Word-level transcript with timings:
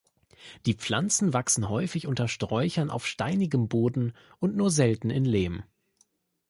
Die 0.65 0.73
Pflanzen 0.73 1.31
wachsen 1.31 1.69
häufig 1.69 2.07
unter 2.07 2.27
Sträuchern 2.27 2.89
auf 2.89 3.05
steinigem 3.05 3.67
Boden 3.67 4.13
und 4.39 4.55
nur 4.55 4.71
selten 4.71 5.11
in 5.11 5.25
Lehm. 5.25 5.61